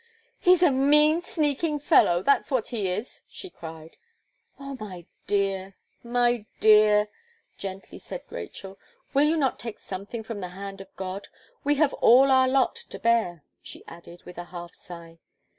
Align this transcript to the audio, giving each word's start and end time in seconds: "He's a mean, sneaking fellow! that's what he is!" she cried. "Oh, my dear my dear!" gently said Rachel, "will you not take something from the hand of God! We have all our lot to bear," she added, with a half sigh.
"He's 0.39 0.63
a 0.63 0.71
mean, 0.71 1.21
sneaking 1.21 1.77
fellow! 1.77 2.23
that's 2.23 2.49
what 2.49 2.69
he 2.69 2.87
is!" 2.89 3.23
she 3.29 3.51
cried. 3.51 3.97
"Oh, 4.59 4.75
my 4.79 5.05
dear 5.27 5.75
my 6.01 6.47
dear!" 6.59 7.07
gently 7.59 7.99
said 7.99 8.23
Rachel, 8.31 8.79
"will 9.13 9.27
you 9.27 9.37
not 9.37 9.59
take 9.59 9.77
something 9.77 10.23
from 10.23 10.39
the 10.39 10.47
hand 10.57 10.81
of 10.81 10.87
God! 10.95 11.27
We 11.63 11.75
have 11.75 11.93
all 11.93 12.31
our 12.31 12.47
lot 12.47 12.73
to 12.89 12.97
bear," 12.97 13.43
she 13.61 13.83
added, 13.87 14.23
with 14.25 14.39
a 14.39 14.45
half 14.45 14.73
sigh. 14.73 15.19